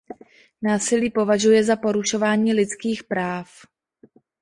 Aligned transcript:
Násilí 0.61 1.09
považuje 1.09 1.63
za 1.63 1.75
porušování 1.75 2.53
lidských 2.53 3.03
práv. 3.03 3.47